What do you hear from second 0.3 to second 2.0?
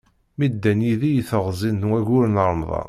Mi d-ddan yidi i teɣzi n